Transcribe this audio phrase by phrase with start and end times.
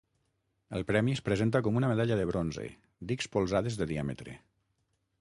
[0.77, 2.67] El premi es presenta com una medalla de bronze,
[3.11, 4.39] d'ics polzades de diàmetre.